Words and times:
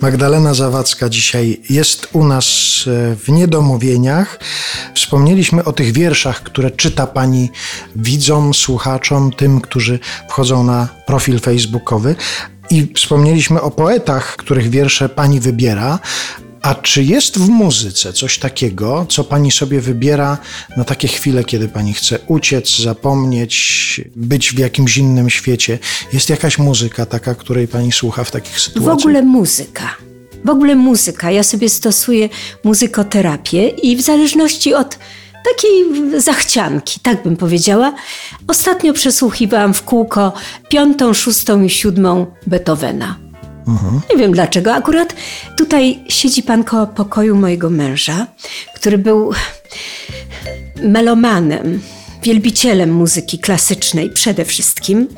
Magdalena 0.00 0.54
Zawadzka 0.54 1.08
dzisiaj 1.08 1.60
jest 1.70 2.08
u 2.12 2.24
nas 2.24 2.46
e, 2.86 3.16
w 3.16 3.28
Niedomówieniach. 3.28 4.38
Wspomnieliśmy 4.94 5.64
o 5.64 5.72
tych 5.72 5.92
wierszach, 5.92 6.42
które 6.42 6.70
czyta 6.70 7.06
Pani 7.06 7.50
widzom, 7.96 8.54
słuchaczom, 8.54 9.32
tym, 9.32 9.60
którzy 9.60 9.98
wchodzą 10.28 10.64
na 10.64 10.88
profil 11.06 11.40
facebookowy. 11.40 12.14
I 12.70 12.92
wspomnieliśmy 12.94 13.60
o 13.60 13.70
poetach, 13.70 14.36
których 14.36 14.70
wiersze 14.70 15.08
Pani 15.08 15.40
wybiera. 15.40 15.98
A 16.62 16.74
czy 16.74 17.04
jest 17.04 17.38
w 17.38 17.48
muzyce 17.48 18.12
coś 18.12 18.38
takiego, 18.38 19.06
co 19.08 19.24
pani 19.24 19.50
sobie 19.50 19.80
wybiera 19.80 20.38
na 20.76 20.84
takie 20.84 21.08
chwile, 21.08 21.44
kiedy 21.44 21.68
pani 21.68 21.94
chce 21.94 22.18
uciec, 22.26 22.78
zapomnieć, 22.78 24.00
być 24.16 24.52
w 24.52 24.58
jakimś 24.58 24.96
innym 24.96 25.30
świecie? 25.30 25.78
Jest 26.12 26.30
jakaś 26.30 26.58
muzyka 26.58 27.06
taka, 27.06 27.34
której 27.34 27.68
pani 27.68 27.92
słucha 27.92 28.24
w 28.24 28.30
takich 28.30 28.60
sytuacjach? 28.60 28.96
W 28.96 28.98
ogóle 28.98 29.22
muzyka. 29.22 29.96
W 30.44 30.50
ogóle 30.50 30.74
muzyka. 30.74 31.30
Ja 31.30 31.42
sobie 31.42 31.68
stosuję 31.68 32.28
muzykoterapię 32.64 33.68
i 33.68 33.96
w 33.96 34.00
zależności 34.00 34.74
od 34.74 34.98
takiej 35.44 35.84
zachcianki, 36.20 37.00
tak 37.00 37.22
bym 37.22 37.36
powiedziała. 37.36 37.94
Ostatnio 38.46 38.92
przesłuchiwałam 38.92 39.74
w 39.74 39.82
kółko 39.82 40.32
piątą, 40.68 41.14
szóstą 41.14 41.62
i 41.62 41.70
siódmą 41.70 42.26
Beethovena. 42.46 43.29
Nie 44.10 44.18
wiem 44.18 44.32
dlaczego. 44.32 44.74
Akurat 44.74 45.14
tutaj 45.56 46.04
siedzi 46.08 46.42
pan 46.42 46.64
koło 46.64 46.86
pokoju 46.86 47.36
mojego 47.36 47.70
męża, 47.70 48.26
który 48.74 48.98
był 48.98 49.32
melomanem, 50.82 51.80
wielbicielem 52.22 52.92
muzyki 52.92 53.38
klasycznej 53.38 54.10
przede 54.10 54.44
wszystkim. 54.44 55.08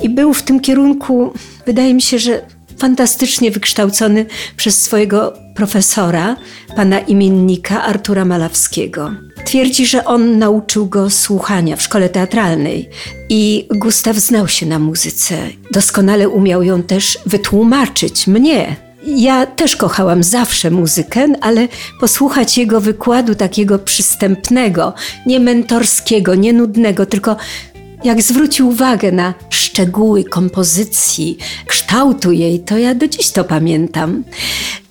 I 0.00 0.08
był 0.08 0.34
w 0.34 0.42
tym 0.42 0.60
kierunku, 0.60 1.32
wydaje 1.66 1.94
mi 1.94 2.02
się, 2.02 2.18
że 2.18 2.42
fantastycznie 2.78 3.50
wykształcony 3.50 4.26
przez 4.56 4.82
swojego 4.82 5.41
profesora, 5.54 6.36
pana 6.76 6.98
imiennika 6.98 7.82
Artura 7.82 8.24
Malawskiego. 8.24 9.10
Twierdzi, 9.44 9.86
że 9.86 10.04
on 10.04 10.38
nauczył 10.38 10.86
go 10.86 11.10
słuchania 11.10 11.76
w 11.76 11.82
szkole 11.82 12.08
teatralnej 12.08 12.88
i 13.28 13.68
Gustaw 13.70 14.16
znał 14.16 14.48
się 14.48 14.66
na 14.66 14.78
muzyce. 14.78 15.34
Doskonale 15.70 16.28
umiał 16.28 16.62
ją 16.62 16.82
też 16.82 17.18
wytłumaczyć 17.26 18.26
mnie. 18.26 18.76
Ja 19.06 19.46
też 19.46 19.76
kochałam 19.76 20.22
zawsze 20.22 20.70
muzykę, 20.70 21.26
ale 21.40 21.68
posłuchać 22.00 22.58
jego 22.58 22.80
wykładu 22.80 23.34
takiego 23.34 23.78
przystępnego, 23.78 24.94
nie 25.26 25.40
mentorskiego, 25.40 26.34
nie 26.34 26.52
nudnego, 26.52 27.06
tylko 27.06 27.36
jak 28.04 28.22
zwrócił 28.22 28.68
uwagę 28.68 29.12
na 29.12 29.34
szczegóły 29.50 30.24
kompozycji, 30.24 31.38
kształtu 31.66 32.32
jej, 32.32 32.60
to 32.60 32.78
ja 32.78 32.94
do 32.94 33.08
dziś 33.08 33.30
to 33.30 33.44
pamiętam. 33.44 34.24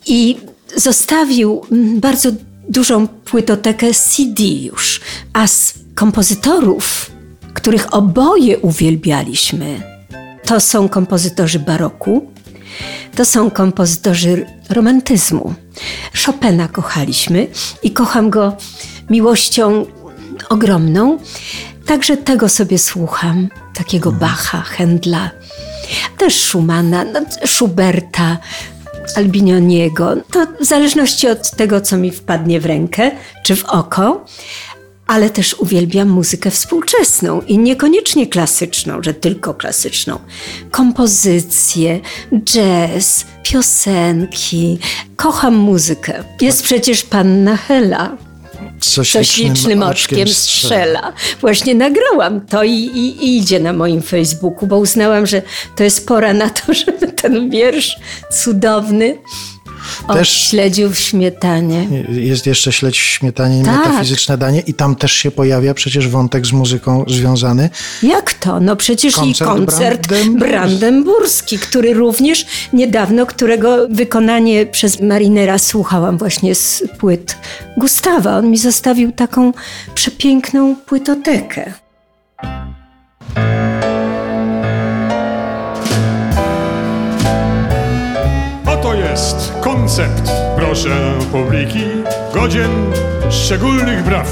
I 0.05 0.37
zostawił 0.75 1.61
mm, 1.71 1.99
bardzo 1.99 2.29
dużą 2.69 3.07
płytotekę 3.07 3.93
CD 3.93 4.43
już, 4.43 5.01
a 5.33 5.47
z 5.47 5.73
kompozytorów, 5.95 7.11
których 7.53 7.93
oboje 7.93 8.59
uwielbialiśmy, 8.59 9.81
to 10.45 10.59
są 10.59 10.89
kompozytorzy 10.89 11.59
baroku, 11.59 12.31
to 13.15 13.25
są 13.25 13.51
kompozytorzy 13.51 14.45
romantyzmu. 14.69 15.53
Chopina 16.25 16.67
kochaliśmy 16.67 17.47
i 17.83 17.91
kocham 17.91 18.29
go 18.29 18.57
miłością 19.09 19.85
ogromną. 20.49 21.17
Także 21.85 22.17
tego 22.17 22.49
sobie 22.49 22.79
słucham, 22.79 23.49
takiego 23.73 24.09
mhm. 24.09 24.19
Bacha, 24.19 24.63
Händla, 24.77 25.29
też 26.17 26.43
Schumana, 26.43 27.03
no, 27.03 27.19
Schuberta, 27.45 28.37
Albinioniego. 29.17 30.15
To 30.31 30.47
w 30.59 30.65
zależności 30.65 31.27
od 31.27 31.51
tego, 31.51 31.81
co 31.81 31.97
mi 31.97 32.11
wpadnie 32.11 32.59
w 32.59 32.65
rękę 32.65 33.11
czy 33.43 33.55
w 33.55 33.65
oko, 33.65 34.25
ale 35.07 35.29
też 35.29 35.53
uwielbiam 35.53 36.09
muzykę 36.09 36.51
współczesną 36.51 37.41
i 37.41 37.57
niekoniecznie 37.57 38.27
klasyczną, 38.27 39.03
że 39.03 39.13
tylko 39.13 39.53
klasyczną. 39.53 40.19
Kompozycje, 40.71 41.99
jazz, 42.43 43.25
piosenki. 43.43 44.79
Kocham 45.15 45.55
muzykę. 45.55 46.23
Jest 46.41 46.63
przecież 46.63 47.03
panna 47.03 47.57
Hela 47.57 48.17
co 48.81 49.23
ślicznym, 49.23 49.83
oczkiem, 49.83 50.27
strzela. 50.27 51.13
Właśnie 51.41 51.75
nagrałam 51.75 52.41
to 52.41 52.63
i, 52.63 52.71
i, 52.71 53.25
i, 53.25 53.37
idzie 53.37 53.59
na 53.59 53.73
moim 53.73 54.01
Facebooku, 54.01 54.67
bo 54.67 54.77
uznałam, 54.77 55.27
że 55.27 55.41
to 55.75 55.83
jest 55.83 56.07
pora 56.07 56.33
na 56.33 56.49
to, 56.49 56.73
żeby 56.85 57.07
ten 57.07 57.49
wiersz 57.49 57.97
cudowny 58.31 59.17
też 60.13 60.29
śledził 60.29 60.89
w 60.89 60.99
śmietanie. 60.99 61.87
Jest 62.09 62.45
jeszcze 62.45 62.71
śledź 62.71 62.99
w 62.99 63.03
śmietanie, 63.03 63.63
tak. 63.63 63.77
metafizyczne 63.77 64.37
danie 64.37 64.59
i 64.67 64.73
tam 64.73 64.95
też 64.95 65.11
się 65.11 65.31
pojawia 65.31 65.73
przecież 65.73 66.07
wątek 66.07 66.45
z 66.45 66.51
muzyką 66.51 67.05
związany. 67.07 67.69
Jak 68.03 68.33
to? 68.33 68.59
No 68.59 68.75
przecież 68.75 69.15
koncert 69.15 69.41
i 69.41 69.55
koncert 69.55 70.07
brandenburski. 70.07 70.49
brandenburski, 70.49 71.59
który 71.59 71.93
również 71.93 72.45
niedawno, 72.73 73.25
którego 73.25 73.87
wykonanie 73.89 74.65
przez 74.65 75.01
Marinera 75.01 75.57
słuchałam 75.57 76.17
właśnie 76.17 76.55
z 76.55 76.83
płyt 76.99 77.37
Gustawa. 77.77 78.37
On 78.37 78.51
mi 78.51 78.57
zostawił 78.57 79.11
taką 79.11 79.51
przepiękną 79.95 80.75
płytotekę. 80.75 81.73
Koncept, 89.91 90.31
proszę 90.55 91.13
publiki, 91.31 91.83
godzien 92.33 92.71
szczególnych 93.29 94.03
braw. 94.03 94.27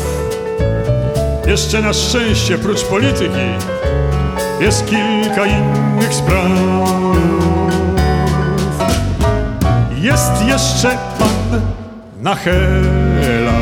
Jeszcze 1.47 1.81
na 1.81 1.93
szczęście, 1.93 2.57
prócz 2.57 2.83
polityki, 2.83 3.47
jest 4.61 4.85
kilka 4.85 5.45
innych 5.45 6.13
spraw. 6.13 6.51
Jest 10.01 10.45
jeszcze 10.47 10.97
pan 11.19 11.61
Nachela, 12.21 13.59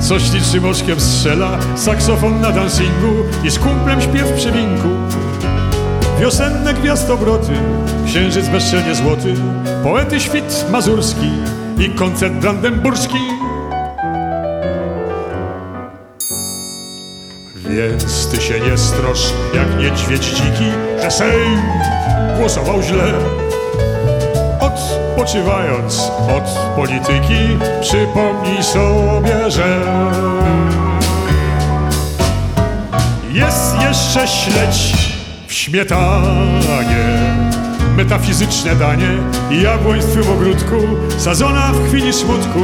co 0.00 0.20
ślicznym 0.20 0.64
oczkiem 0.64 1.00
strzela, 1.00 1.58
saksofon 1.76 2.40
na 2.40 2.50
dancingu 2.50 3.14
i 3.44 3.50
z 3.50 3.58
kumplem 3.58 4.00
śpiew 4.00 4.32
przy 4.32 4.52
winku. 4.52 4.88
Wiosenne 6.24 6.74
gwiazdobroty, 6.74 7.52
księżyc 8.06 8.48
bezczelnie 8.48 8.94
złoty, 8.94 9.34
poety 9.82 10.20
świt 10.20 10.66
mazurski 10.70 11.30
i 11.78 11.90
koncert 11.90 12.34
brandenburski. 12.34 13.18
Więc 17.56 18.28
ty 18.28 18.40
się 18.40 18.60
nie 18.60 18.78
strosz, 18.78 19.32
jak 19.54 19.78
niedźwiedź 19.78 20.24
dziki, 20.24 20.70
że 21.02 21.10
Sejm 21.10 21.62
głosował 22.38 22.82
źle. 22.82 23.12
Odpoczywając 24.60 26.10
od 26.36 26.58
polityki, 26.76 27.58
przypomnij 27.80 28.62
sobie, 28.62 29.50
że 29.50 29.80
jest 33.32 33.74
jeszcze 33.80 34.28
śledź 34.28 35.13
śmietanie 35.54 37.34
metafizyczne 37.96 38.76
danie 38.76 39.08
Jabłoń 39.62 40.00
w 40.00 40.06
twym 40.06 40.32
ogródku, 40.32 40.76
sadzona 41.18 41.72
w 41.72 41.88
chwili 41.88 42.12
smutku. 42.12 42.60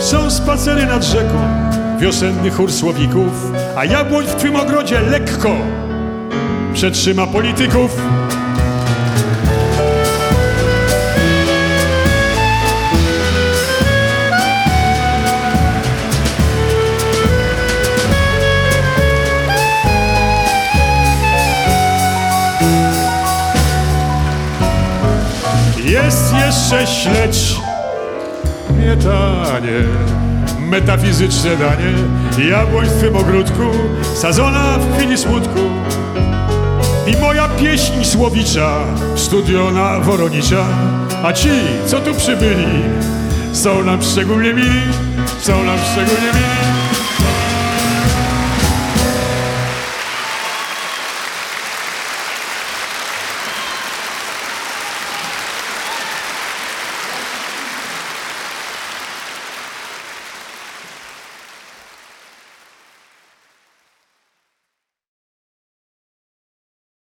Są 0.00 0.30
spacery 0.30 0.86
nad 0.86 1.04
rzeką, 1.04 1.38
wiosenny 2.00 2.50
chór 2.50 2.72
słowików 2.72 3.52
A 3.76 3.84
jabłoń 3.84 4.26
w 4.26 4.34
twym 4.34 4.56
ogrodzie 4.56 5.00
lekko 5.00 5.56
przetrzyma 6.74 7.26
polityków 7.26 8.00
Jest 26.56 26.72
jeszcze 26.72 26.86
śledź 26.86 27.56
mietanie 28.78 29.84
Metafizyczne 30.60 31.56
danie. 31.56 31.92
Jabłoń 32.50 32.86
w 32.86 32.98
twym 32.98 33.16
ogródku 33.16 33.62
Sadzona 34.14 34.78
w 34.78 34.96
chwili 34.96 35.18
smutku. 35.18 35.58
I 37.06 37.16
moja 37.16 37.48
pieśń 37.48 38.04
słowicza 38.04 38.80
Studiona 39.16 40.00
woronicza. 40.00 40.64
A 41.24 41.32
ci, 41.32 41.50
co 41.86 42.00
tu 42.00 42.14
przybyli 42.14 42.82
Są 43.52 43.82
nam 43.82 44.02
szczególnie 44.02 44.54
mili 44.54 44.82
Są 45.40 45.64
nam 45.64 45.78
szczególnie 45.78 46.32
mili 46.32 46.85